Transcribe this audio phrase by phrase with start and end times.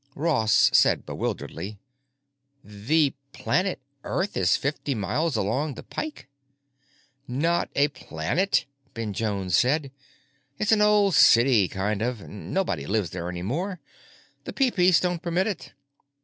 [0.15, 1.77] Ross said bewilderedly,
[2.63, 6.27] "The planet Earth is fifty miles along the Pike?"
[7.27, 9.91] "Not a planet," Ben Jones said.
[10.57, 12.27] "It's an old city, kind of.
[12.27, 13.79] Nobody lives there any more;
[14.45, 15.71] the Peepeece don't permit it.